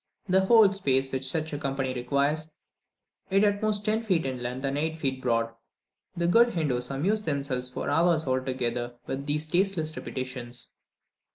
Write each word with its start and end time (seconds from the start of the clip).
The 0.27 0.45
whole 0.47 0.71
space 0.71 1.11
which 1.11 1.27
such 1.29 1.53
a 1.53 1.59
company 1.59 1.93
requires, 1.93 2.49
is 3.29 3.43
at 3.43 3.61
the 3.61 3.67
most 3.67 3.85
ten 3.85 4.01
feet 4.01 4.25
in 4.25 4.41
length 4.41 4.65
and 4.65 4.75
eight 4.75 5.21
broad. 5.21 5.53
The 6.17 6.25
good 6.25 6.55
Hindoos 6.55 6.89
amuse 6.89 7.21
themselves 7.21 7.69
for 7.69 7.87
hours 7.87 8.23
together 8.23 8.95
with 9.05 9.27
these 9.27 9.45
tasteless 9.45 9.95
repetitions. 9.95 10.73